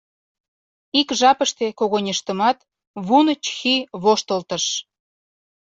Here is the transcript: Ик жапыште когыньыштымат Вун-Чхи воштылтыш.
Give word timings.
Ик 0.99 1.09
жапыште 1.19 1.65
когыньыштымат 1.79 2.57
Вун-Чхи 3.07 3.75
воштылтыш. 4.03 4.65